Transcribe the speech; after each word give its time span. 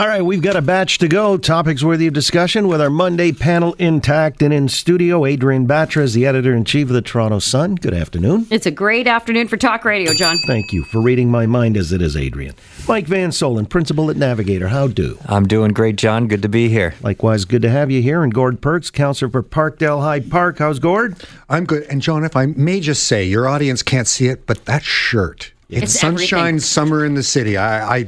All 0.00 0.08
right, 0.08 0.22
we've 0.22 0.40
got 0.40 0.56
a 0.56 0.62
batch 0.62 0.96
to 1.00 1.08
go. 1.08 1.36
Topics 1.36 1.84
worthy 1.84 2.06
of 2.06 2.14
discussion 2.14 2.68
with 2.68 2.80
our 2.80 2.88
Monday 2.88 3.32
panel 3.32 3.74
intact 3.74 4.40
and 4.40 4.50
in 4.50 4.66
studio. 4.66 5.26
Adrienne 5.26 5.68
Batra 5.68 6.00
is 6.00 6.14
the 6.14 6.24
editor 6.24 6.54
in 6.54 6.64
chief 6.64 6.86
of 6.88 6.94
the 6.94 7.02
Toronto 7.02 7.38
Sun. 7.38 7.74
Good 7.74 7.92
afternoon. 7.92 8.46
It's 8.48 8.64
a 8.64 8.70
great 8.70 9.06
afternoon 9.06 9.46
for 9.48 9.58
talk 9.58 9.84
radio, 9.84 10.14
John. 10.14 10.38
Thank 10.46 10.72
you 10.72 10.84
for 10.84 11.02
reading 11.02 11.30
my 11.30 11.44
mind 11.44 11.76
as 11.76 11.92
it 11.92 12.00
is, 12.00 12.16
Adrienne. 12.16 12.54
Mike 12.88 13.08
Van 13.08 13.28
Soelen, 13.28 13.68
principal 13.68 14.08
at 14.08 14.16
Navigator. 14.16 14.68
How 14.68 14.88
do? 14.88 15.18
I'm 15.26 15.46
doing 15.46 15.72
great, 15.74 15.96
John. 15.96 16.28
Good 16.28 16.40
to 16.40 16.48
be 16.48 16.70
here. 16.70 16.94
Likewise, 17.02 17.44
good 17.44 17.60
to 17.60 17.68
have 17.68 17.90
you 17.90 18.00
here. 18.00 18.22
And 18.22 18.32
Gord 18.32 18.62
Perks, 18.62 18.90
councillor 18.90 19.30
for 19.30 19.42
Parkdale 19.42 20.00
High 20.00 20.20
Park. 20.20 20.60
How's 20.60 20.78
Gord? 20.78 21.22
I'm 21.50 21.66
good. 21.66 21.82
And 21.90 22.00
John, 22.00 22.24
if 22.24 22.36
I 22.36 22.46
may 22.46 22.80
just 22.80 23.02
say, 23.02 23.24
your 23.24 23.46
audience 23.46 23.82
can't 23.82 24.08
see 24.08 24.28
it, 24.28 24.46
but 24.46 24.64
that 24.64 24.82
shirt. 24.82 25.52
It's, 25.68 25.82
It's 25.82 26.00
sunshine, 26.00 26.40
everything. 26.40 26.60
summer 26.60 27.04
in 27.04 27.12
the 27.12 27.22
city. 27.22 27.58
I, 27.58 27.98
I 27.98 28.06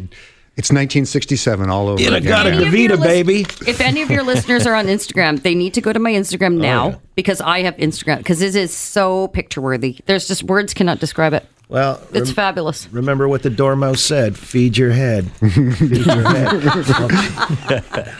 it's 0.54 0.70
1967 0.70 1.70
all 1.70 1.88
over. 1.88 2.02
It 2.02 2.12
again. 2.12 2.22
got 2.28 2.46
a 2.46 2.50
Any 2.50 2.66
of 2.66 2.74
your 2.74 2.98
baby. 2.98 3.46
If 3.66 3.80
any 3.80 4.02
of 4.02 4.10
your 4.10 4.22
listeners 4.22 4.66
are 4.66 4.74
on 4.74 4.86
Instagram, 4.86 5.42
they 5.42 5.54
need 5.54 5.72
to 5.74 5.80
go 5.80 5.94
to 5.94 5.98
my 5.98 6.12
Instagram 6.12 6.56
oh, 6.58 6.62
now 6.62 6.88
yeah. 6.88 6.96
because 7.14 7.40
I 7.40 7.62
have 7.62 7.74
Instagram 7.78 8.18
because 8.18 8.42
it 8.42 8.54
is 8.54 8.74
so 8.74 9.28
picture 9.28 9.62
worthy. 9.62 10.00
There's 10.04 10.28
just 10.28 10.42
words 10.42 10.74
cannot 10.74 11.00
describe 11.00 11.32
it. 11.32 11.46
Well, 11.72 12.00
It's 12.12 12.28
rem- 12.28 12.34
fabulous. 12.34 12.86
remember 12.92 13.26
what 13.28 13.42
the 13.42 13.48
dormouse 13.48 14.02
said 14.02 14.36
feed 14.36 14.76
your 14.76 14.90
head. 14.90 15.30
feed 15.40 16.04
your 16.06 16.22
head. 16.28 16.62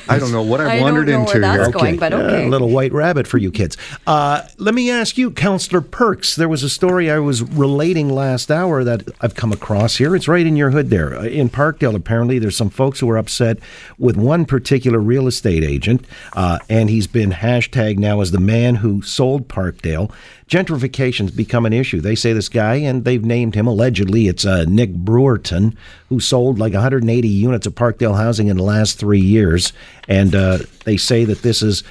I 0.09 0.19
don't 0.19 0.33
know 0.33 0.43
what 0.43 0.61
I, 0.63 0.65
I 0.65 0.75
don't 0.77 0.83
wandered 0.83 1.09
know 1.09 1.21
into 1.21 1.33
where 1.33 1.41
that's 1.41 1.65
here. 1.67 1.73
going, 1.73 1.99
but 1.99 2.13
Yeah, 2.13 2.19
okay. 2.19 2.47
a 2.47 2.49
little 2.49 2.71
white 2.71 2.93
rabbit 2.93 3.27
for 3.27 3.37
you 3.37 3.51
kids. 3.51 3.77
Uh, 4.07 4.43
let 4.57 4.75
me 4.75 4.91
ask 4.91 5.19
you, 5.19 5.31
Councillor 5.31 5.83
Perks. 5.83 6.35
There 6.37 6.49
was 6.49 6.63
a 6.63 6.71
story 6.71 7.11
I 7.11 7.19
was 7.19 7.43
relating 7.43 8.09
last 8.09 8.51
hour 8.51 8.85
that 8.85 9.03
I've 9.21 9.35
come 9.35 9.53
across 9.53 9.97
here. 9.97 10.17
It's 10.17 10.29
right 10.29 10.47
in 10.47 10.57
your 10.57 10.71
hood 10.71 10.89
there. 10.91 11.15
Uh, 11.15 11.25
In 11.25 11.51
Parkdale, 11.51 11.95
apparently, 11.95 12.39
there's 12.39 12.57
some 12.57 12.71
folks 12.71 13.01
who 13.01 13.11
are 13.11 13.19
upset 13.19 13.59
with 13.99 14.17
one 14.17 14.47
particular 14.47 14.99
real 14.99 15.27
estate 15.27 15.63
agent, 15.63 16.07
uh, 16.33 16.59
and 16.71 16.89
he's 16.89 17.07
been 17.07 17.31
hashtagged 17.33 17.99
now 17.99 18.21
as 18.23 18.31
the 18.31 18.41
man 18.41 18.77
who 18.77 19.03
sold 19.03 19.47
Parkdale. 19.49 20.11
Gentrification's 20.53 21.31
become 21.31 21.65
an 21.65 21.73
issue. 21.73 22.03
They 22.03 22.15
say 22.15 22.35
this 22.35 22.51
guy, 22.51 22.75
and 22.75 23.07
they've 23.07 23.25
named 23.25 23.55
him 23.55 23.67
allegedly. 23.67 24.29
It's 24.29 24.45
uh, 24.45 24.67
Nick 24.69 24.93
Brewerton, 24.93 25.75
who 26.11 26.21
sold 26.21 26.59
like 26.59 26.75
180 26.75 27.27
units 27.27 27.67
of 27.67 27.75
Parkdale 27.75 28.19
housing 28.19 28.49
in 28.49 28.59
the 28.59 28.63
last 28.63 28.99
three 28.99 29.19
years, 29.19 29.73
and 30.09 30.35
uh, 30.35 30.59
they 30.85 30.99
say 30.99 31.25
that 31.25 31.41
this 31.41 31.63
is 31.63 31.83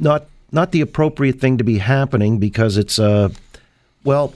not 0.00 0.26
not 0.50 0.72
the 0.72 0.80
appropriate 0.80 1.40
thing 1.40 1.58
to 1.58 1.62
be 1.62 1.78
happening 1.78 2.38
because 2.38 2.76
it's 2.76 2.98
uh, 2.98 3.28
well, 4.02 4.34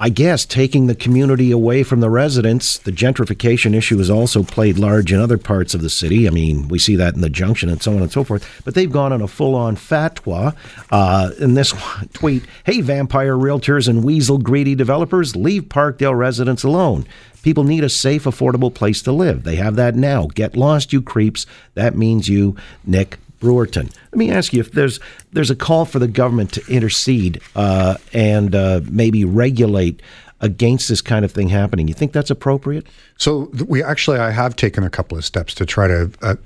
I 0.00 0.10
guess 0.10 0.46
taking 0.46 0.86
the 0.86 0.94
community 0.94 1.50
away 1.50 1.82
from 1.82 1.98
the 1.98 2.10
residents. 2.10 2.78
The 2.78 2.92
gentrification 2.92 3.74
issue 3.74 3.98
has 3.98 4.08
also 4.08 4.44
played 4.44 4.78
large 4.78 5.12
in 5.12 5.20
other 5.20 5.38
parts 5.38 5.74
of 5.74 5.80
the 5.80 5.90
city. 5.90 6.28
I 6.28 6.30
mean, 6.30 6.68
we 6.68 6.78
see 6.78 6.94
that 6.94 7.14
in 7.14 7.20
the 7.20 7.28
junction 7.28 7.68
and 7.68 7.82
so 7.82 7.96
on 7.96 8.02
and 8.02 8.12
so 8.12 8.22
forth. 8.22 8.62
But 8.64 8.74
they've 8.74 8.90
gone 8.90 9.12
on 9.12 9.20
a 9.20 9.26
full-on 9.26 9.74
fatwa 9.74 10.54
uh, 10.92 11.30
in 11.40 11.54
this 11.54 11.74
tweet. 12.12 12.44
Hey, 12.64 12.80
vampire 12.80 13.34
realtors 13.34 13.88
and 13.88 14.04
weasel 14.04 14.38
greedy 14.38 14.76
developers, 14.76 15.34
leave 15.34 15.64
Parkdale 15.64 16.16
residents 16.16 16.62
alone. 16.62 17.04
People 17.42 17.64
need 17.64 17.82
a 17.82 17.88
safe, 17.88 18.24
affordable 18.24 18.72
place 18.72 19.02
to 19.02 19.10
live. 19.10 19.42
They 19.42 19.56
have 19.56 19.74
that 19.76 19.96
now. 19.96 20.26
Get 20.26 20.56
lost, 20.56 20.92
you 20.92 21.02
creeps. 21.02 21.44
That 21.74 21.96
means 21.96 22.28
you, 22.28 22.54
Nick 22.84 23.18
Brewerton. 23.40 23.92
Let 24.12 24.18
me 24.18 24.30
ask 24.30 24.52
you 24.52 24.60
if 24.60 24.72
there's 24.72 25.00
there's 25.32 25.50
a 25.50 25.56
call 25.56 25.84
for 25.84 25.98
the 25.98 26.08
government 26.08 26.52
to 26.52 26.62
intercede 26.68 27.40
uh, 27.54 27.96
and 28.12 28.54
uh, 28.54 28.80
maybe 28.90 29.24
regulate 29.24 30.02
against 30.40 30.88
this 30.88 31.00
kind 31.00 31.24
of 31.24 31.32
thing 31.32 31.48
happening. 31.48 31.88
You 31.88 31.94
think 31.94 32.12
that's 32.12 32.30
appropriate? 32.30 32.86
So 33.16 33.50
we 33.66 33.82
actually, 33.82 34.18
I 34.18 34.30
have 34.30 34.56
taken 34.56 34.84
a 34.84 34.90
couple 34.90 35.18
of 35.18 35.24
steps 35.24 35.54
to 35.54 35.66
try 35.66 35.88
to. 35.88 36.10
Uh, 36.22 36.36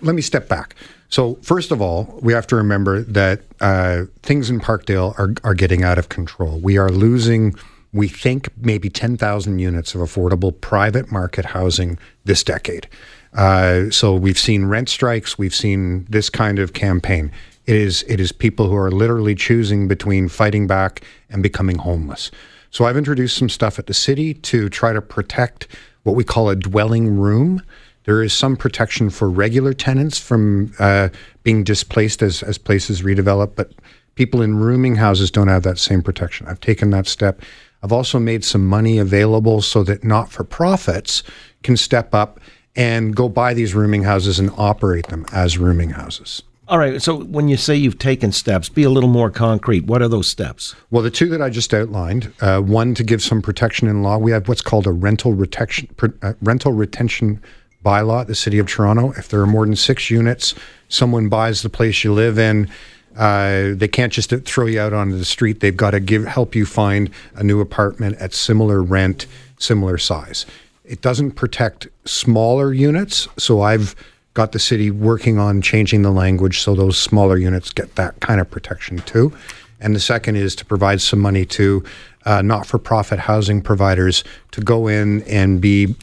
let 0.00 0.14
me 0.14 0.22
step 0.22 0.48
back. 0.48 0.74
So 1.08 1.36
first 1.36 1.70
of 1.70 1.80
all, 1.80 2.18
we 2.20 2.32
have 2.32 2.46
to 2.48 2.56
remember 2.56 3.02
that 3.02 3.42
uh, 3.60 4.04
things 4.22 4.50
in 4.50 4.60
Parkdale 4.60 5.16
are 5.18 5.34
are 5.44 5.54
getting 5.54 5.84
out 5.84 5.98
of 5.98 6.08
control. 6.08 6.58
We 6.58 6.78
are 6.78 6.88
losing. 6.88 7.54
We 7.96 8.08
think 8.08 8.50
maybe 8.58 8.90
10,000 8.90 9.58
units 9.58 9.94
of 9.94 10.02
affordable 10.02 10.58
private 10.60 11.10
market 11.10 11.46
housing 11.46 11.98
this 12.24 12.44
decade. 12.44 12.88
Uh, 13.32 13.90
so 13.90 14.14
we've 14.14 14.38
seen 14.38 14.66
rent 14.66 14.88
strikes. 14.88 15.38
We've 15.38 15.54
seen 15.54 16.06
this 16.08 16.30
kind 16.30 16.58
of 16.58 16.72
campaign. 16.72 17.32
It 17.66 17.74
is 17.74 18.04
it 18.06 18.20
is 18.20 18.32
people 18.32 18.68
who 18.68 18.76
are 18.76 18.90
literally 18.90 19.34
choosing 19.34 19.88
between 19.88 20.28
fighting 20.28 20.66
back 20.66 21.02
and 21.30 21.42
becoming 21.42 21.78
homeless. 21.78 22.30
So 22.70 22.84
I've 22.84 22.96
introduced 22.96 23.36
some 23.36 23.48
stuff 23.48 23.78
at 23.78 23.86
the 23.86 23.94
city 23.94 24.34
to 24.34 24.68
try 24.68 24.92
to 24.92 25.02
protect 25.02 25.66
what 26.02 26.14
we 26.14 26.24
call 26.24 26.48
a 26.48 26.56
dwelling 26.56 27.18
room. 27.18 27.62
There 28.04 28.22
is 28.22 28.32
some 28.32 28.56
protection 28.56 29.10
for 29.10 29.28
regular 29.28 29.72
tenants 29.72 30.18
from 30.18 30.72
uh, 30.78 31.08
being 31.42 31.64
displaced 31.64 32.22
as, 32.22 32.42
as 32.42 32.58
places 32.58 33.02
redevelop, 33.02 33.56
but 33.56 33.72
people 34.14 34.42
in 34.42 34.56
rooming 34.56 34.96
houses 34.96 35.30
don't 35.30 35.48
have 35.48 35.64
that 35.64 35.78
same 35.78 36.02
protection. 36.02 36.46
I've 36.46 36.60
taken 36.60 36.90
that 36.90 37.06
step. 37.06 37.40
I've 37.86 37.92
also 37.92 38.18
made 38.18 38.44
some 38.44 38.66
money 38.66 38.98
available 38.98 39.62
so 39.62 39.84
that 39.84 40.02
not 40.02 40.32
for 40.32 40.42
profits 40.42 41.22
can 41.62 41.76
step 41.76 42.16
up 42.16 42.40
and 42.74 43.14
go 43.14 43.28
buy 43.28 43.54
these 43.54 43.76
rooming 43.76 44.02
houses 44.02 44.40
and 44.40 44.50
operate 44.56 45.06
them 45.06 45.24
as 45.30 45.56
rooming 45.56 45.90
houses. 45.90 46.42
All 46.66 46.78
right. 46.78 47.00
So 47.00 47.22
when 47.22 47.46
you 47.46 47.56
say 47.56 47.76
you've 47.76 48.00
taken 48.00 48.32
steps, 48.32 48.68
be 48.68 48.82
a 48.82 48.90
little 48.90 49.08
more 49.08 49.30
concrete. 49.30 49.84
What 49.84 50.02
are 50.02 50.08
those 50.08 50.26
steps? 50.26 50.74
Well, 50.90 51.04
the 51.04 51.12
two 51.12 51.28
that 51.28 51.40
I 51.40 51.48
just 51.48 51.72
outlined, 51.72 52.32
uh, 52.40 52.60
one 52.60 52.92
to 52.96 53.04
give 53.04 53.22
some 53.22 53.40
protection 53.40 53.86
in 53.86 54.02
law, 54.02 54.18
we 54.18 54.32
have 54.32 54.48
what's 54.48 54.62
called 54.62 54.88
a 54.88 54.92
rental 54.92 55.32
retention 55.32 55.86
pr- 55.96 56.06
uh, 56.22 56.32
rental 56.42 56.72
retention 56.72 57.40
bylaw 57.84 58.22
at 58.22 58.26
the 58.26 58.34
City 58.34 58.58
of 58.58 58.66
Toronto. 58.66 59.12
If 59.12 59.28
there 59.28 59.40
are 59.40 59.46
more 59.46 59.64
than 59.64 59.76
six 59.76 60.10
units, 60.10 60.56
someone 60.88 61.28
buys 61.28 61.62
the 61.62 61.70
place 61.70 62.02
you 62.02 62.12
live 62.12 62.36
in. 62.36 62.68
Uh, 63.16 63.74
they 63.74 63.88
can't 63.88 64.12
just 64.12 64.30
throw 64.44 64.66
you 64.66 64.80
out 64.80 64.92
onto 64.92 65.16
the 65.16 65.24
street. 65.24 65.60
They've 65.60 65.76
got 65.76 65.92
to 65.92 66.00
give 66.00 66.24
help 66.24 66.54
you 66.54 66.66
find 66.66 67.10
a 67.34 67.42
new 67.42 67.60
apartment 67.60 68.16
at 68.18 68.34
similar 68.34 68.82
rent, 68.82 69.26
similar 69.58 69.98
size. 69.98 70.44
It 70.84 71.00
doesn't 71.00 71.32
protect 71.32 71.88
smaller 72.04 72.72
units, 72.72 73.26
so 73.36 73.62
I've 73.62 73.96
got 74.34 74.52
the 74.52 74.58
city 74.58 74.90
working 74.90 75.38
on 75.38 75.62
changing 75.62 76.02
the 76.02 76.10
language 76.10 76.60
so 76.60 76.74
those 76.74 76.98
smaller 76.98 77.38
units 77.38 77.72
get 77.72 77.94
that 77.94 78.20
kind 78.20 78.40
of 78.40 78.50
protection 78.50 78.98
too. 78.98 79.32
And 79.80 79.96
the 79.96 80.00
second 80.00 80.36
is 80.36 80.54
to 80.56 80.64
provide 80.64 81.00
some 81.00 81.20
money 81.20 81.46
to 81.46 81.82
uh, 82.26 82.42
not 82.42 82.66
for 82.66 82.78
profit 82.78 83.18
housing 83.18 83.62
providers 83.62 84.24
to 84.50 84.60
go 84.60 84.88
in 84.88 85.22
and 85.22 85.60
be 85.60 85.94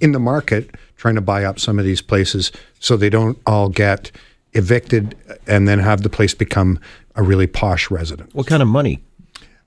in 0.00 0.12
the 0.12 0.20
market 0.20 0.70
trying 0.96 1.14
to 1.16 1.20
buy 1.20 1.44
up 1.44 1.58
some 1.58 1.78
of 1.78 1.84
these 1.84 2.00
places 2.00 2.52
so 2.78 2.96
they 2.96 3.10
don't 3.10 3.38
all 3.46 3.68
get 3.68 4.10
evicted 4.56 5.14
and 5.46 5.68
then 5.68 5.78
have 5.78 6.02
the 6.02 6.08
place 6.10 6.34
become 6.34 6.78
a 7.14 7.22
really 7.22 7.46
posh 7.46 7.90
residence. 7.90 8.32
What 8.34 8.46
kind 8.46 8.62
of 8.62 8.68
money? 8.68 9.02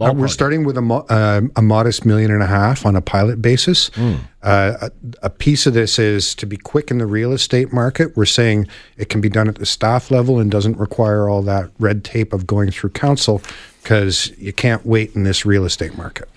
Uh, 0.01 0.13
we're 0.13 0.27
starting 0.29 0.63
with 0.63 0.77
a, 0.77 0.81
mo- 0.81 1.05
uh, 1.09 1.41
a 1.57 1.61
modest 1.61 2.05
million 2.05 2.31
and 2.31 2.41
a 2.41 2.45
half 2.45 2.85
on 2.85 2.95
a 2.95 3.01
pilot 3.01 3.41
basis. 3.41 3.91
Uh, 3.97 4.13
a, 4.41 4.91
a 5.23 5.29
piece 5.29 5.65
of 5.67 5.73
this 5.73 5.99
is 5.99 6.33
to 6.35 6.45
be 6.45 6.55
quick 6.55 6.89
in 6.89 6.99
the 6.99 7.05
real 7.05 7.33
estate 7.33 7.73
market. 7.73 8.15
We're 8.15 8.23
saying 8.25 8.67
it 8.95 9.09
can 9.09 9.19
be 9.19 9.27
done 9.27 9.49
at 9.49 9.55
the 9.55 9.65
staff 9.65 10.09
level 10.09 10.39
and 10.39 10.49
doesn't 10.49 10.77
require 10.77 11.27
all 11.27 11.41
that 11.41 11.69
red 11.79 12.05
tape 12.05 12.31
of 12.31 12.47
going 12.47 12.71
through 12.71 12.91
council 12.91 13.41
because 13.83 14.31
you 14.37 14.53
can't 14.53 14.85
wait 14.85 15.15
in 15.17 15.23
this 15.23 15.45
real 15.45 15.65
estate 15.65 15.97
market. 15.97 16.29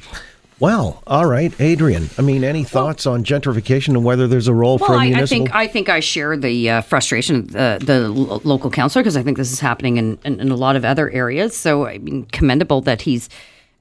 Well, 0.63 1.03
all 1.09 1.27
right, 1.27 1.53
Adrienne. 1.61 2.09
I 2.19 2.23
mean, 2.23 2.45
any 2.45 2.63
thoughts 2.63 3.05
on 3.05 3.25
gentrification 3.25 3.89
and 3.89 4.05
whether 4.05 4.29
there's 4.29 4.47
a 4.47 4.55
role 4.55 4.79
for 4.79 4.91
Well, 4.91 4.99
a 4.99 4.99
I, 4.99 5.05
I 5.07 5.09
municipal? 5.09 5.47
think 5.47 5.55
I 5.57 5.67
think 5.67 5.89
I 5.89 5.99
share 5.99 6.37
the 6.37 6.71
uh, 6.71 6.81
frustration 6.83 7.35
of 7.35 7.51
the, 7.51 7.83
the 7.85 8.09
lo- 8.09 8.41
local 8.45 8.71
councillor 8.71 9.03
because 9.03 9.17
I 9.17 9.25
think 9.25 9.39
this 9.39 9.51
is 9.51 9.59
happening 9.59 9.97
in, 9.97 10.21
in, 10.25 10.39
in 10.39 10.53
a 10.53 10.55
lot 10.55 10.77
of 10.77 10.85
other 10.85 11.11
areas. 11.11 11.57
So 11.57 11.87
I 11.87 11.99
mean, 11.99 12.27
commendable 12.27 12.81
that 12.83 13.03
he's 13.03 13.29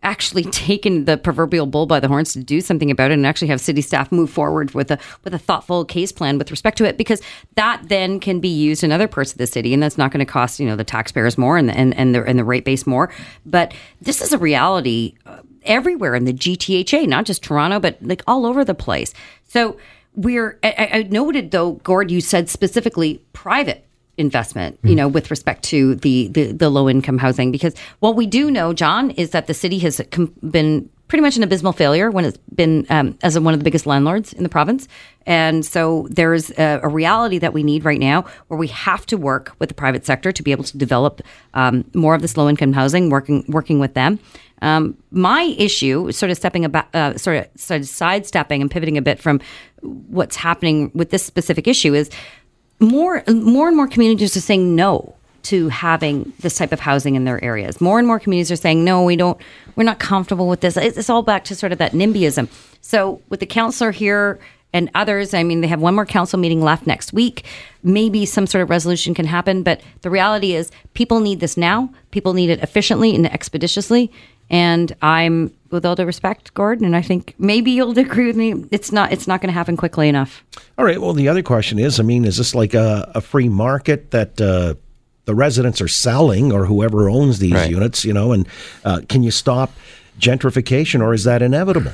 actually 0.02 0.42
taken 0.46 1.06
the 1.06 1.18
proverbial 1.18 1.68
bull 1.68 1.86
by 1.86 2.00
the 2.00 2.08
horns 2.08 2.34
to 2.34 2.44
do 2.44 2.60
something 2.62 2.90
about 2.90 3.12
it 3.12 3.14
and 3.14 3.28
actually 3.28 3.50
have 3.50 3.62
city 3.62 3.82
staff 3.84 4.12
move 4.12 4.32
forward 4.32 4.74
with 4.74 4.90
a 4.90 4.98
with 5.24 5.36
a 5.36 5.40
thoughtful 5.40 5.86
case 5.86 6.12
plan 6.12 6.40
with 6.40 6.50
respect 6.50 6.80
to 6.80 6.84
it 6.86 6.98
because 6.98 7.22
that 7.54 7.80
then 7.90 8.20
can 8.20 8.40
be 8.40 8.50
used 8.50 8.84
in 8.84 8.92
other 8.92 9.08
parts 9.08 9.32
of 9.32 9.38
the 9.38 9.46
city 9.46 9.72
and 9.76 9.84
that's 9.84 10.00
not 10.00 10.10
going 10.12 10.18
to 10.18 10.26
cost 10.26 10.60
you 10.60 10.66
know 10.66 10.76
the 10.76 10.84
taxpayers 10.84 11.38
more 11.38 11.60
and 11.60 11.70
the, 11.70 11.78
and 11.78 11.94
and 11.94 12.16
the 12.16 12.24
and 12.24 12.40
the 12.40 12.44
rate 12.44 12.66
base 12.66 12.88
more. 12.88 13.14
But 13.46 13.72
this 14.02 14.20
is 14.20 14.34
a 14.34 14.40
reality. 14.40 15.14
Everywhere 15.64 16.16
in 16.16 16.26
the 16.26 16.34
GTHA, 16.34 17.08
not 17.08 17.26
just 17.26 17.44
Toronto, 17.44 17.80
but 17.80 17.98
like 18.02 18.24
all 18.28 18.46
over 18.46 18.66
the 18.66 18.74
place. 18.74 19.14
So 19.48 19.78
we're, 20.16 20.60
I, 20.64 20.90
I 20.94 21.04
noted 21.04 21.52
though, 21.52 21.74
Gord, 21.74 22.12
you 22.12 22.22
said 22.22 22.50
specifically 22.50 23.22
private 23.34 23.86
investment, 24.18 24.80
you 24.84 24.92
hmm. 24.92 24.96
know, 24.96 25.08
with 25.08 25.32
respect 25.32 25.64
to 25.66 25.96
the, 25.96 26.28
the, 26.28 26.52
the 26.52 26.70
low 26.70 26.90
income 26.90 27.18
housing, 27.18 27.52
because 27.52 27.76
what 28.00 28.16
we 28.16 28.28
do 28.28 28.52
know, 28.52 28.74
John, 28.74 29.12
is 29.12 29.32
that 29.32 29.48
the 29.48 29.54
city 29.54 29.80
has 29.80 30.02
com- 30.12 30.34
been 30.50 30.90
pretty 31.12 31.22
much 31.22 31.36
an 31.36 31.44
abysmal 31.44 31.74
failure 31.74 32.10
when 32.10 32.24
it's 32.24 32.38
been 32.56 32.86
um, 32.90 33.18
as 33.22 33.38
one 33.38 33.54
of 33.54 33.60
the 33.60 33.66
biggest 33.66 33.86
landlords 33.86 34.32
in 34.32 34.44
the 34.44 34.50
province. 34.50 34.88
And 35.26 35.66
so 35.66 36.08
there's 36.10 36.52
a, 36.52 36.80
a, 36.84 36.88
reality 36.88 37.38
that 37.38 37.52
we 37.52 37.64
need 37.64 37.84
right 37.84 38.00
now 38.00 38.24
where 38.48 38.58
we 38.58 38.70
have 38.70 39.06
to 39.08 39.18
work 39.18 39.54
with 39.60 39.68
the 39.68 39.76
private 39.76 40.06
sector 40.06 40.32
to 40.32 40.42
be 40.42 40.54
able 40.54 40.64
to 40.64 40.78
develop 40.78 41.22
um, 41.54 41.84
more 41.94 42.16
of 42.16 42.22
this 42.22 42.38
low 42.38 42.48
income 42.48 42.72
housing, 42.72 43.10
working 43.10 43.44
working 43.50 43.78
with 43.78 43.94
them. 43.94 44.20
Um, 44.62 44.96
my 45.12 45.54
issue, 45.58 46.14
sort 46.14 46.30
of 46.30 46.38
stepping 46.38 46.64
about, 46.64 46.96
uh, 46.96 47.18
sort 47.18 47.40
of, 47.40 47.60
sort 47.60 47.82
of 47.82 47.88
sidestepping 47.90 48.62
and 48.62 48.72
pivoting 48.72 48.98
a 48.98 49.02
bit 49.02 49.20
from 49.20 49.42
what's 49.82 50.38
happening 50.38 50.92
with 50.96 51.10
this 51.10 51.26
specific 51.26 51.68
issue, 51.68 51.94
is 51.94 52.10
more 52.80 53.22
more 53.28 53.68
and 53.68 53.76
more 53.76 53.90
communities 53.90 54.38
are 54.38 54.40
saying 54.40 54.78
no 54.78 55.14
to 55.44 55.70
having 55.70 56.34
this 56.40 56.56
type 56.56 56.72
of 56.72 56.80
housing 56.80 57.16
in 57.16 57.24
their 57.24 57.44
areas. 57.44 57.82
More 57.82 58.00
and 58.00 58.08
more 58.08 58.20
communities 58.20 58.52
are 58.52 58.56
saying, 58.56 58.84
no, 58.84 59.04
we 59.04 59.16
don't, 59.16 59.40
we're 59.76 59.84
not 59.84 60.00
comfortable 60.00 60.48
with 60.48 60.62
this. 60.62 60.78
It's 60.78 61.10
all 61.10 61.22
back 61.24 61.44
to 61.46 61.56
sort 61.56 61.72
of 61.72 61.78
that 61.78 61.94
NIMBYism. 61.94 62.50
So 62.82 63.22
with 63.30 63.40
the 63.40 63.46
councillor 63.46 63.92
here 63.92 64.40
and 64.74 64.90
others. 64.96 65.34
I 65.34 65.44
mean, 65.44 65.62
they 65.62 65.68
have 65.68 65.82
one 65.82 65.96
more 65.96 66.06
council 66.06 66.40
meeting 66.40 66.62
left 66.62 66.88
next 66.88 67.14
week. 67.14 67.46
Maybe 67.84 68.26
some 68.26 68.48
sort 68.48 68.62
of 68.62 68.70
resolution 68.70 69.14
can 69.14 69.26
happen, 69.26 69.64
but 69.64 69.82
the 70.02 70.10
reality 70.10 70.54
is 70.54 70.72
people 70.94 71.20
need 71.20 71.40
this 71.40 71.58
now. 71.58 71.94
People 72.12 72.34
need 72.34 72.50
it 72.50 72.60
efficiently 72.60 73.16
and 73.16 73.32
expeditiously. 73.32 74.12
And 74.50 74.94
I'm, 75.02 75.54
with 75.70 75.86
all 75.86 75.96
due 75.96 76.06
respect, 76.06 76.54
Gordon, 76.54 76.86
and 76.86 76.96
I 76.96 77.02
think 77.02 77.36
maybe 77.38 77.72
you'll 77.72 77.98
agree 78.00 78.28
with 78.28 78.36
me. 78.36 78.66
It's 78.72 78.92
not. 78.92 79.12
It's 79.12 79.28
not 79.28 79.42
going 79.42 79.48
to 79.48 79.54
happen 79.54 79.78
quickly 79.78 80.10
enough. 80.10 80.44
All 80.78 80.86
right. 80.86 81.00
Well, 81.00 81.14
the 81.14 81.30
other 81.30 81.42
question 81.42 81.80
is, 81.80 82.00
I 82.00 82.04
mean, 82.04 82.26
is 82.26 82.38
this 82.38 82.54
like 82.54 82.74
a, 82.74 83.10
a 83.16 83.22
free 83.22 83.50
market 83.50 84.12
that 84.12 84.42
uh, 84.42 84.76
the 85.26 85.36
residents 85.36 85.82
are 85.82 85.88
selling, 85.88 86.52
or 86.52 86.66
whoever 86.66 87.10
owns 87.10 87.40
these 87.40 87.54
right. 87.54 87.70
units? 87.70 88.06
You 88.06 88.14
know, 88.14 88.32
and 88.32 88.48
uh, 88.84 89.02
can 89.08 89.24
you 89.24 89.32
stop 89.32 89.72
gentrification, 90.20 91.02
or 91.02 91.14
is 91.14 91.24
that 91.24 91.42
inevitable? 91.42 91.94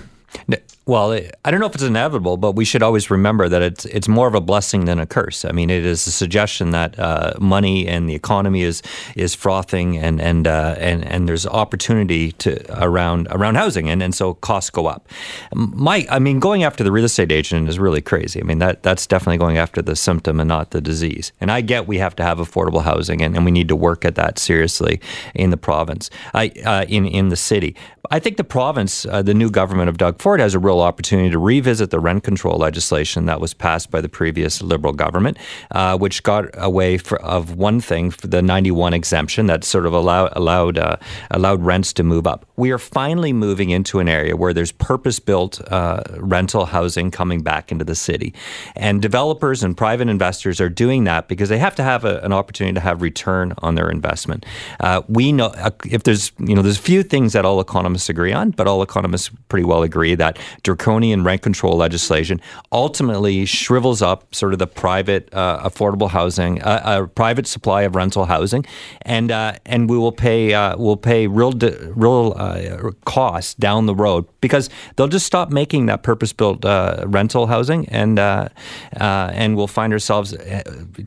Well, 0.88 1.12
I 1.44 1.52
don't 1.52 1.60
know 1.60 1.66
if 1.66 1.76
it's 1.76 1.84
inevitable, 1.84 2.38
but 2.38 2.54
we 2.54 2.64
should 2.64 2.82
always 2.82 3.12
remember 3.12 3.50
that 3.50 3.62
it's 3.62 3.84
it's 3.88 4.08
more 4.08 4.26
of 4.26 4.36
a 4.36 4.40
blessing 4.40 4.86
than 4.86 5.00
a 5.00 5.06
curse. 5.06 5.44
I 5.44 5.52
mean, 5.52 5.70
it 5.70 5.84
is 5.84 6.08
a 6.08 6.14
suggestion 6.14 6.72
that 6.72 6.98
uh, 6.98 7.34
money 7.42 7.86
and 7.86 8.10
the 8.10 8.16
economy 8.16 8.62
is 8.62 8.82
is 9.14 9.36
frothing, 9.36 9.98
and 9.98 10.22
and 10.22 10.48
uh, 10.48 10.76
and 10.78 11.04
and 11.04 11.28
there's 11.28 11.46
opportunity 11.46 12.32
to 12.44 12.64
around 12.82 13.28
around 13.32 13.56
housing, 13.56 13.90
and 13.90 14.02
and 14.02 14.16
so 14.16 14.36
costs 14.36 14.70
go 14.70 14.88
up. 14.88 15.10
My, 15.54 16.08
I 16.10 16.20
mean, 16.20 16.40
going 16.40 16.64
after 16.64 16.86
the 16.86 16.92
real 16.94 17.04
estate 17.04 17.34
agent 17.34 17.68
is 17.68 17.78
really 17.78 18.02
crazy. 18.02 18.40
I 18.40 18.44
mean, 18.44 18.60
that 18.60 18.82
that's 18.82 19.06
definitely 19.06 19.40
going 19.40 19.58
after 19.58 19.82
the 19.82 19.96
symptom 19.98 20.40
and 20.40 20.48
not 20.48 20.72
the 20.72 20.80
disease. 20.80 21.34
And 21.42 21.52
I 21.52 21.60
get 21.60 21.86
we 21.86 21.98
have 21.98 22.16
to 22.16 22.24
have 22.24 22.38
affordable 22.38 22.84
housing, 22.84 23.22
and, 23.22 23.36
and 23.36 23.44
we 23.44 23.52
need 23.52 23.68
to 23.68 23.76
work 23.76 24.06
at 24.06 24.16
that 24.16 24.40
seriously 24.40 25.02
in 25.36 25.50
the 25.50 25.58
province, 25.58 26.10
I 26.34 26.48
uh, 26.66 26.86
in 26.88 27.06
in 27.06 27.28
the 27.28 27.36
city. 27.36 27.76
I 28.10 28.20
think 28.20 28.38
the 28.38 28.44
province, 28.44 29.06
uh, 29.06 29.22
the 29.22 29.34
new 29.34 29.52
government 29.52 29.90
of 29.90 29.98
Doug 29.98 30.22
Ford, 30.22 30.40
has 30.40 30.54
a 30.54 30.60
real 30.60 30.77
opportunity 30.82 31.30
to 31.30 31.40
revisit 31.40 31.92
the 31.92 32.00
rent 32.00 32.24
control 32.24 32.58
legislation 32.58 33.26
that 33.26 33.40
was 33.40 33.54
passed 33.54 33.92
by 33.92 34.02
the 34.02 34.10
previous 34.10 34.62
Liberal 34.62 34.94
government, 34.94 35.38
uh, 35.72 35.98
which 35.98 36.24
got 36.24 36.46
away 36.54 36.98
for, 36.98 37.22
of 37.22 37.56
one 37.56 37.80
thing, 37.80 38.14
the 38.24 38.42
91 38.42 38.94
exemption 38.94 39.48
that 39.48 39.64
sort 39.64 39.86
of 39.86 39.94
allow, 39.94 40.30
allowed 40.34 40.78
uh, 40.78 40.98
allowed 41.32 41.64
rents 41.64 41.94
to 41.94 42.04
move 42.04 42.28
up. 42.28 42.46
We 42.56 42.72
are 42.72 42.78
finally 42.78 43.34
moving 43.34 43.70
into 43.70 44.00
an 44.00 44.08
area 44.08 44.36
where 44.36 44.54
there's 44.54 44.72
purpose-built 44.72 45.62
uh, 45.72 46.04
rental 46.18 46.66
housing 46.66 47.12
coming 47.12 47.42
back 47.42 47.72
into 47.72 47.86
the 47.86 47.96
city, 47.96 48.34
and 48.76 49.02
developers 49.02 49.64
and 49.64 49.76
private 49.76 50.10
investors 50.10 50.60
are 50.60 50.70
doing 50.70 51.04
that 51.06 51.28
because 51.28 51.50
they 51.50 51.58
have 51.60 51.76
to 51.76 51.84
have 51.84 52.06
a, 52.06 52.20
an 52.20 52.34
opportunity 52.34 52.74
to 52.74 52.80
have 52.80 53.02
return 53.02 53.54
on 53.60 53.76
their 53.76 53.90
investment. 53.90 54.46
Uh, 54.80 55.02
we 55.08 55.32
know 55.32 55.48
uh, 55.48 55.72
if 55.86 56.04
there's 56.04 56.32
you 56.40 56.56
know 56.56 56.62
there's 56.62 56.80
a 56.80 56.82
few 56.82 57.04
things 57.04 57.34
that 57.34 57.46
all 57.46 57.60
economists 57.60 58.10
agree 58.10 58.34
on, 58.34 58.52
but 58.52 58.68
all 58.68 58.82
economists 58.82 59.30
pretty 59.50 59.66
well 59.66 59.84
agree 59.84 60.16
that 60.16 60.38
draconian 60.68 61.24
rent 61.24 61.42
control 61.42 61.78
legislation 61.78 62.42
ultimately 62.74 63.46
shrivels 63.46 64.02
up 64.02 64.36
sort 64.36 64.52
of 64.52 64.60
the 64.60 64.68
private 64.68 65.34
uh, 65.34 65.62
affordable 65.64 66.10
housing, 66.10 66.62
uh, 66.62 66.82
uh, 66.84 67.06
private 67.06 67.48
supply 67.48 67.84
of 67.84 67.96
rental 67.96 68.26
housing, 68.26 68.66
and 69.04 69.32
uh, 69.32 69.54
and 69.66 69.90
we 69.90 69.98
will 69.98 70.12
pay 70.12 70.54
uh, 70.54 70.76
will 70.76 70.98
pay 70.98 71.26
real 71.26 71.54
real 71.96 72.34
uh, 72.36 72.92
costs 73.06 73.54
down 73.54 73.86
the 73.86 73.96
road 73.96 74.26
because 74.42 74.70
they'll 74.98 75.08
just 75.08 75.26
stop 75.26 75.52
making 75.52 75.86
that 75.86 76.04
purpose 76.04 76.34
built 76.34 76.66
rental 77.06 77.48
housing, 77.48 77.88
and 77.88 78.20
and 78.20 79.56
we'll 79.56 79.68
find 79.68 79.94
ourselves 79.94 80.36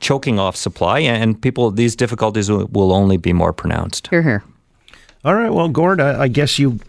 choking 0.01 0.39
off 0.39 0.57
supply, 0.57 1.01
and 1.01 1.43
people 1.43 1.71
these 1.71 1.95
difficulties 1.95 2.51
will, 2.51 2.67
will 2.73 2.93
only 2.95 3.19
be 3.19 3.35
more 3.35 3.53
pronounced. 3.53 4.09
Here, 4.09 4.23
here. 4.23 4.43
All 5.23 5.35
right. 5.35 5.51
Well, 5.53 5.69
Gord, 5.69 6.01
I, 6.01 6.23
I 6.23 6.29
guess 6.29 6.59
you 6.59 6.81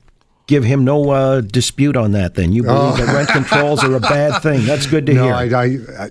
give 0.47 0.63
him 0.63 0.83
no 0.83 1.09
uh, 1.09 1.41
dispute 1.41 1.95
on 1.95 2.11
that. 2.13 2.35
Then 2.35 2.51
you 2.53 2.63
believe 2.63 2.93
oh. 2.93 2.97
that 2.97 3.13
rent 3.13 3.29
controls 3.29 3.83
are 3.83 3.95
a 3.95 3.99
bad 3.99 4.41
thing. 4.41 4.65
That's 4.65 4.85
good 4.85 5.05
to 5.05 5.13
no, 5.13 5.23
hear. 5.23 5.33
I, 5.33 5.43
I, 5.43 6.05
I, 6.05 6.09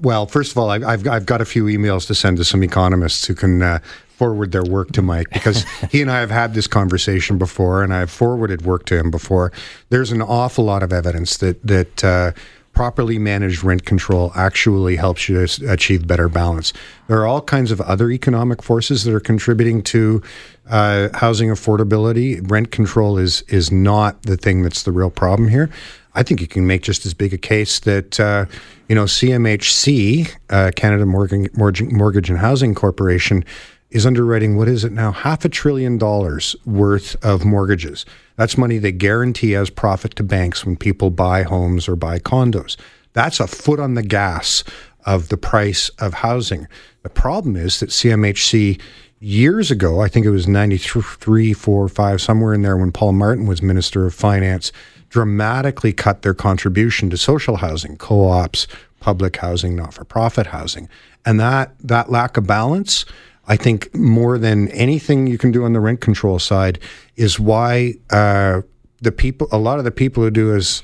well, 0.00 0.26
first 0.26 0.52
of 0.52 0.58
all, 0.58 0.70
I, 0.70 0.78
have 0.78 1.06
I've 1.06 1.26
got 1.26 1.40
a 1.40 1.44
few 1.44 1.64
emails 1.64 2.06
to 2.06 2.14
send 2.14 2.38
to 2.38 2.44
some 2.44 2.62
economists 2.62 3.26
who 3.26 3.34
can. 3.34 3.62
Uh, 3.62 3.78
forward 4.12 4.52
their 4.52 4.62
work 4.62 4.92
to 4.92 5.02
Mike 5.02 5.28
because 5.30 5.64
he 5.90 6.00
and 6.00 6.08
I 6.08 6.20
have 6.20 6.30
had 6.30 6.54
this 6.54 6.68
conversation 6.68 7.38
before, 7.38 7.82
and 7.82 7.92
I've 7.92 8.10
forwarded 8.10 8.62
work 8.62 8.84
to 8.84 8.96
him 8.96 9.10
before. 9.10 9.50
There's 9.88 10.12
an 10.12 10.22
awful 10.22 10.64
lot 10.64 10.84
of 10.84 10.92
evidence 10.92 11.38
that 11.38 11.60
that 11.66 12.04
uh, 12.04 12.30
properly 12.72 13.18
managed 13.18 13.62
rent 13.62 13.84
control 13.84 14.32
actually 14.34 14.96
helps 14.96 15.28
you 15.28 15.46
achieve 15.68 16.06
better 16.06 16.28
balance. 16.28 16.72
There 17.06 17.18
are 17.18 17.26
all 17.26 17.42
kinds 17.42 17.70
of 17.70 17.80
other 17.82 18.10
economic 18.10 18.62
forces 18.62 19.04
that 19.04 19.14
are 19.14 19.20
contributing 19.20 19.82
to 19.84 20.22
uh, 20.68 21.08
housing 21.14 21.48
affordability. 21.50 22.40
Rent 22.50 22.70
control 22.70 23.18
is 23.18 23.42
is 23.48 23.70
not 23.70 24.22
the 24.22 24.36
thing 24.36 24.62
that's 24.62 24.84
the 24.84 24.92
real 24.92 25.10
problem 25.10 25.48
here. 25.48 25.70
I 26.14 26.22
think 26.22 26.40
you 26.40 26.46
can 26.46 26.66
make 26.66 26.82
just 26.82 27.06
as 27.06 27.14
big 27.14 27.32
a 27.32 27.38
case 27.38 27.80
that 27.80 28.20
uh, 28.20 28.46
you 28.88 28.94
know 28.94 29.04
CMHC, 29.04 30.34
uh, 30.50 30.70
Canada 30.76 31.06
Mortgage, 31.06 31.52
Mortgage 31.54 32.30
and 32.30 32.38
Housing 32.38 32.74
Corporation, 32.74 33.44
is 33.92 34.06
underwriting 34.06 34.56
what 34.56 34.68
is 34.68 34.84
it 34.84 34.92
now 34.92 35.12
half 35.12 35.44
a 35.44 35.48
trillion 35.48 35.98
dollars 35.98 36.56
worth 36.64 37.16
of 37.24 37.44
mortgages 37.44 38.04
that's 38.36 38.58
money 38.58 38.78
they 38.78 38.92
guarantee 38.92 39.54
as 39.54 39.70
profit 39.70 40.16
to 40.16 40.22
banks 40.22 40.64
when 40.64 40.76
people 40.76 41.10
buy 41.10 41.42
homes 41.42 41.88
or 41.88 41.96
buy 41.96 42.18
condos. 42.18 42.76
That's 43.12 43.40
a 43.40 43.46
foot 43.46 43.78
on 43.78 43.94
the 43.94 44.02
gas 44.02 44.64
of 45.04 45.28
the 45.28 45.36
price 45.36 45.90
of 45.98 46.14
housing. 46.14 46.66
The 47.02 47.10
problem 47.10 47.56
is 47.56 47.80
that 47.80 47.90
CMHC 47.90 48.80
years 49.20 49.70
ago, 49.70 50.00
I 50.00 50.08
think 50.08 50.24
it 50.24 50.30
was 50.30 50.48
93, 50.48 51.52
4, 51.52 51.88
5, 51.88 52.20
somewhere 52.20 52.54
in 52.54 52.62
there 52.62 52.76
when 52.76 52.92
Paul 52.92 53.12
Martin 53.12 53.46
was 53.46 53.62
Minister 53.62 54.06
of 54.06 54.14
Finance, 54.14 54.72
dramatically 55.08 55.92
cut 55.92 56.22
their 56.22 56.34
contribution 56.34 57.10
to 57.10 57.16
social 57.16 57.56
housing, 57.56 57.96
co 57.96 58.28
ops, 58.28 58.66
public 59.00 59.36
housing, 59.36 59.76
not 59.76 59.92
for 59.92 60.04
profit 60.04 60.48
housing. 60.48 60.88
And 61.26 61.38
that, 61.38 61.74
that 61.80 62.10
lack 62.10 62.36
of 62.36 62.46
balance 62.46 63.04
I 63.48 63.56
think 63.56 63.94
more 63.94 64.38
than 64.38 64.68
anything 64.68 65.26
you 65.26 65.38
can 65.38 65.50
do 65.50 65.64
on 65.64 65.72
the 65.72 65.80
rent 65.80 66.00
control 66.00 66.38
side 66.38 66.78
is 67.16 67.40
why 67.40 67.94
uh, 68.10 68.62
the 69.00 69.12
people, 69.12 69.48
a 69.50 69.58
lot 69.58 69.78
of 69.78 69.84
the 69.84 69.90
people 69.90 70.22
who 70.22 70.30
do 70.30 70.54
as 70.54 70.82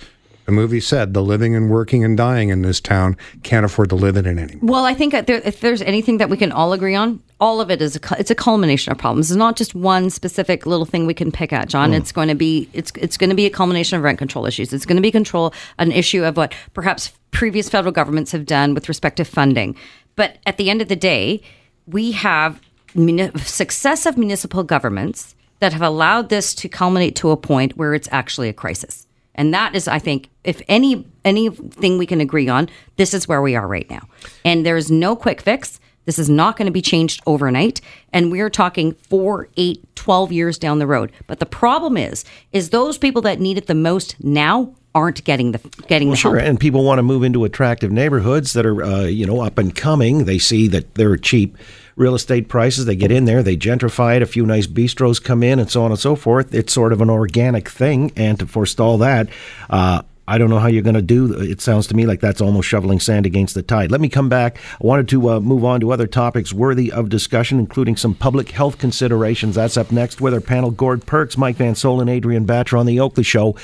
the 0.48 0.52
movie 0.52 0.80
said, 0.80 1.12
the 1.12 1.22
living 1.22 1.54
and 1.54 1.68
working 1.68 2.02
and 2.02 2.16
dying 2.16 2.48
in 2.48 2.62
this 2.62 2.80
town 2.80 3.18
can't 3.42 3.66
afford 3.66 3.90
to 3.90 3.94
live 3.94 4.16
in 4.16 4.24
it 4.24 4.38
anymore. 4.38 4.72
Well, 4.72 4.86
I 4.86 4.94
think 4.94 5.12
there, 5.26 5.42
if 5.44 5.60
there's 5.60 5.82
anything 5.82 6.16
that 6.18 6.30
we 6.30 6.38
can 6.38 6.52
all 6.52 6.72
agree 6.72 6.94
on, 6.94 7.22
all 7.38 7.60
of 7.60 7.70
it 7.70 7.82
is 7.82 7.96
a, 7.96 8.00
it's 8.18 8.30
a 8.30 8.34
culmination 8.34 8.90
of 8.90 8.96
problems. 8.96 9.30
It's 9.30 9.36
not 9.36 9.56
just 9.56 9.74
one 9.74 10.08
specific 10.08 10.64
little 10.64 10.86
thing 10.86 11.06
we 11.06 11.12
can 11.12 11.30
pick 11.30 11.52
at, 11.52 11.68
John. 11.68 11.92
Mm. 11.92 11.98
It's 11.98 12.12
going 12.12 12.28
to 12.28 12.34
be 12.34 12.66
it's 12.72 12.90
it's 12.96 13.18
going 13.18 13.28
to 13.28 13.36
be 13.36 13.44
a 13.44 13.50
culmination 13.50 13.98
of 13.98 14.02
rent 14.02 14.16
control 14.18 14.46
issues. 14.46 14.72
It's 14.72 14.86
going 14.86 14.96
to 14.96 15.02
be 15.02 15.12
control 15.12 15.52
an 15.78 15.92
issue 15.92 16.24
of 16.24 16.38
what 16.38 16.54
perhaps 16.72 17.12
previous 17.30 17.68
federal 17.68 17.92
governments 17.92 18.32
have 18.32 18.46
done 18.46 18.72
with 18.72 18.88
respect 18.88 19.18
to 19.18 19.26
funding. 19.26 19.76
But 20.16 20.38
at 20.46 20.56
the 20.56 20.70
end 20.70 20.80
of 20.80 20.88
the 20.88 20.96
day, 20.96 21.42
we 21.88 22.12
have 22.12 22.60
muni- 22.94 23.30
successive 23.38 24.16
municipal 24.16 24.62
governments 24.62 25.34
that 25.60 25.72
have 25.72 25.82
allowed 25.82 26.28
this 26.28 26.54
to 26.54 26.68
culminate 26.68 27.16
to 27.16 27.30
a 27.30 27.36
point 27.36 27.76
where 27.76 27.94
it's 27.94 28.08
actually 28.12 28.48
a 28.48 28.52
crisis. 28.52 29.06
And 29.34 29.54
that 29.54 29.74
is, 29.74 29.86
I 29.86 29.98
think, 29.98 30.30
if 30.44 30.60
any 30.68 31.06
anything 31.24 31.98
we 31.98 32.06
can 32.06 32.20
agree 32.20 32.48
on, 32.48 32.68
this 32.96 33.14
is 33.14 33.28
where 33.28 33.42
we 33.42 33.54
are 33.54 33.66
right 33.66 33.88
now. 33.88 34.08
And 34.44 34.66
there 34.66 34.76
is 34.76 34.90
no 34.90 35.14
quick 35.14 35.40
fix. 35.40 35.78
This 36.06 36.18
is 36.18 36.28
not 36.28 36.56
going 36.56 36.66
to 36.66 36.72
be 36.72 36.82
changed 36.82 37.20
overnight. 37.26 37.80
And 38.12 38.32
we're 38.32 38.50
talking 38.50 38.92
four, 38.94 39.48
eight, 39.56 39.87
12 39.98 40.32
years 40.32 40.58
down 40.58 40.78
the 40.78 40.86
road. 40.86 41.12
But 41.26 41.40
the 41.40 41.46
problem 41.46 41.96
is, 41.96 42.24
is 42.52 42.70
those 42.70 42.96
people 42.96 43.20
that 43.22 43.40
need 43.40 43.58
it 43.58 43.66
the 43.66 43.74
most 43.74 44.14
now 44.22 44.74
aren't 44.94 45.22
getting 45.24 45.52
the 45.52 45.58
getting 45.86 46.08
well, 46.08 46.14
the 46.14 46.20
sure. 46.20 46.36
help. 46.36 46.48
And 46.48 46.58
people 46.58 46.84
want 46.84 46.98
to 46.98 47.02
move 47.02 47.22
into 47.22 47.44
attractive 47.44 47.92
neighborhoods 47.92 48.52
that 48.52 48.64
are 48.64 48.82
uh, 48.82 49.02
you 49.02 49.26
know 49.26 49.40
up 49.40 49.58
and 49.58 49.74
coming. 49.74 50.24
They 50.24 50.38
see 50.38 50.68
that 50.68 50.94
they're 50.94 51.16
cheap 51.16 51.56
real 51.96 52.14
estate 52.14 52.48
prices. 52.48 52.86
They 52.86 52.96
get 52.96 53.10
in 53.10 53.24
there, 53.24 53.42
they 53.42 53.56
gentrify 53.56 54.16
it. 54.16 54.22
A 54.22 54.26
few 54.26 54.46
nice 54.46 54.68
bistros 54.68 55.22
come 55.22 55.42
in, 55.42 55.58
and 55.58 55.70
so 55.70 55.82
on 55.82 55.90
and 55.90 56.00
so 56.00 56.14
forth. 56.14 56.54
It's 56.54 56.72
sort 56.72 56.92
of 56.92 57.00
an 57.00 57.10
organic 57.10 57.68
thing. 57.68 58.12
And 58.16 58.38
to 58.38 58.46
forestall 58.46 58.98
that. 58.98 59.28
Uh, 59.68 60.02
I 60.28 60.36
don't 60.36 60.50
know 60.50 60.58
how 60.58 60.66
you're 60.68 60.82
going 60.82 60.94
to 60.94 61.02
do. 61.02 61.32
It 61.32 61.62
sounds 61.62 61.86
to 61.86 61.96
me 61.96 62.04
like 62.04 62.20
that's 62.20 62.42
almost 62.42 62.68
shoveling 62.68 63.00
sand 63.00 63.24
against 63.24 63.54
the 63.54 63.62
tide. 63.62 63.90
Let 63.90 64.02
me 64.02 64.10
come 64.10 64.28
back. 64.28 64.58
I 64.58 64.86
wanted 64.86 65.08
to 65.08 65.30
uh, 65.30 65.40
move 65.40 65.64
on 65.64 65.80
to 65.80 65.90
other 65.90 66.06
topics 66.06 66.52
worthy 66.52 66.92
of 66.92 67.08
discussion, 67.08 67.58
including 67.58 67.96
some 67.96 68.14
public 68.14 68.50
health 68.50 68.76
considerations. 68.76 69.54
That's 69.54 69.78
up 69.78 69.90
next 69.90 70.20
with 70.20 70.34
our 70.34 70.40
panel: 70.40 70.70
Gord 70.70 71.06
Perks, 71.06 71.38
Mike 71.38 71.56
Van 71.56 71.72
Soelen, 71.72 72.10
Adrienne 72.14 72.46
Batra 72.46 72.78
on 72.78 72.84
the 72.84 73.00
Oakley 73.00 73.24
Show, 73.24 73.56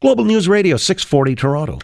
Global 0.00 0.24
News 0.24 0.46
Radio, 0.46 0.76
640 0.76 1.34
Toronto. 1.34 1.78